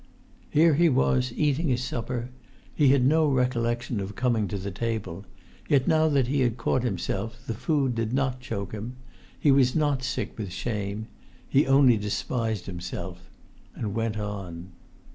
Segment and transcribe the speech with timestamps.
[0.49, 2.31] Here he was eating his supper;
[2.73, 5.27] he had no recollection of coming to the table;
[5.69, 8.95] yet, now that he had caught himself, the food did not choke him,
[9.39, 11.05] he was not sick with shame;
[11.47, 14.71] he only despised himself—and went on.